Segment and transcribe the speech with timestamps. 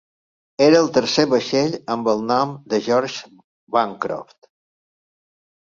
[0.67, 3.33] Era el tercer vaixell amb el nom de George
[3.79, 4.53] Bancroft.